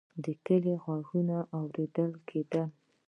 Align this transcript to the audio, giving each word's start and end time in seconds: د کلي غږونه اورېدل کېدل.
د 0.23 0.25
کلي 0.45 0.73
غږونه 0.83 1.37
اورېدل 1.57 2.11
کېدل. 2.29 2.67